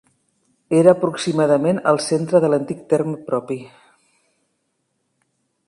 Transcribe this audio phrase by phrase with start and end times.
[0.77, 3.61] Era aproximadament al centre de l'antic terme propi.